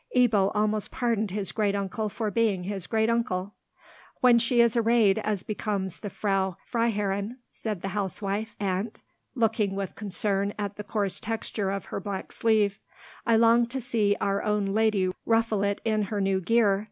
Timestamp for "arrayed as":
4.75-5.43